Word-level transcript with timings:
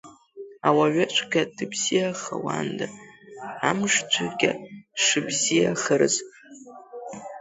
Ауаҩыцәгьа 0.67 1.41
дыбзиахауанда, 1.55 2.87
амшцәгьа 3.69 4.51
шыбзиахарыз! 5.03 6.15